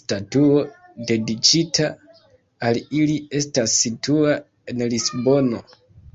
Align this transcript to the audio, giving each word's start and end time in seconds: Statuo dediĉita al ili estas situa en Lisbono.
Statuo 0.00 0.60
dediĉita 1.08 1.90
al 2.70 2.80
ili 3.02 3.20
estas 3.42 3.78
situa 3.82 4.40
en 4.74 4.90
Lisbono. 4.96 5.68